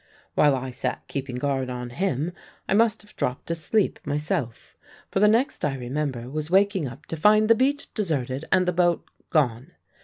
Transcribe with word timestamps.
"While 0.33 0.55
I 0.55 0.71
sat 0.71 1.07
keeping 1.07 1.35
guard 1.35 1.69
on 1.69 1.91
him 1.91 2.31
I 2.67 2.73
must 2.73 3.03
have 3.03 3.15
dropped 3.15 3.51
asleep 3.51 3.99
myself; 4.03 4.75
for 5.11 5.19
the 5.19 5.27
next 5.27 5.63
I 5.63 5.75
remember 5.75 6.27
was 6.27 6.49
waking 6.49 6.89
up 6.89 7.05
to 7.05 7.15
find 7.15 7.47
the 7.47 7.53
beach 7.53 7.93
deserted 7.93 8.45
and 8.51 8.67
the 8.67 8.73
boat 8.73 9.05
gone. 9.29 9.73